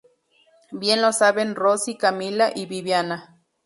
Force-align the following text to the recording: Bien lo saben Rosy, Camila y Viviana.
Bien 0.71 1.03
lo 1.03 1.13
saben 1.13 1.53
Rosy, 1.53 1.95
Camila 1.95 2.51
y 2.55 2.65
Viviana. 2.65 3.39